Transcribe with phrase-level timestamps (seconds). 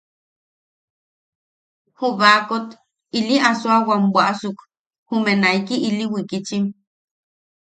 [1.97, 2.67] Ju baakot
[3.19, 4.57] ili asoawam bwaʼasuk,
[5.07, 6.65] jume naiki ili wikitchim.